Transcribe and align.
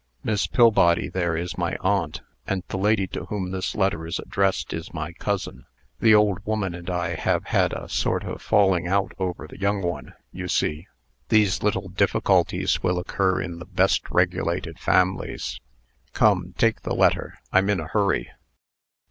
"Miss 0.23 0.47
Pillbody 0.47 1.09
there 1.09 1.37
is 1.37 1.59
my 1.59 1.75
aunt, 1.79 2.21
and 2.47 2.63
the 2.69 2.77
lady 2.79 3.05
to 3.09 3.25
whom 3.25 3.51
this 3.51 3.75
letter 3.75 4.07
is 4.07 4.17
addressed 4.17 4.73
is 4.73 4.95
my 4.95 5.11
cousin. 5.13 5.67
The 5.99 6.15
old 6.15 6.43
woman 6.43 6.73
and 6.73 6.89
I 6.89 7.09
have 7.09 7.43
had 7.43 7.71
a 7.73 7.87
sort 7.87 8.23
of 8.23 8.41
falling 8.41 8.87
out 8.87 9.11
about 9.19 9.49
the 9.49 9.59
young 9.59 9.83
one, 9.83 10.15
you 10.33 10.47
see. 10.47 10.87
These 11.29 11.61
little 11.61 11.87
difficulties 11.89 12.81
will 12.81 12.97
occur 12.97 13.41
in 13.43 13.59
the 13.59 13.65
best 13.65 14.09
regulated 14.09 14.79
families. 14.79 15.59
Come, 16.13 16.55
take 16.57 16.81
the 16.81 16.95
letter. 16.95 17.37
I'm 17.53 17.69
in 17.69 17.79
a 17.79 17.85
hurry." 17.85 18.31